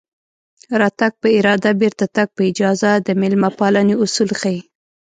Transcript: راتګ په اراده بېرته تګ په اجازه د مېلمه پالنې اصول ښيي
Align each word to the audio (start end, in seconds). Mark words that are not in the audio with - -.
راتګ 0.81 1.11
په 1.21 1.27
اراده 1.37 1.71
بېرته 1.81 2.05
تګ 2.15 2.27
په 2.35 2.41
اجازه 2.51 2.91
د 3.05 3.09
مېلمه 3.21 3.49
پالنې 3.59 3.95
اصول 4.03 4.29
ښيي 4.39 4.59